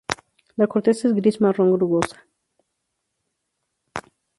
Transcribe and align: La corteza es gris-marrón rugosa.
La 0.55 0.65
corteza 0.65 1.07
es 1.09 1.13
gris-marrón 1.13 1.79
rugosa. 1.79 2.25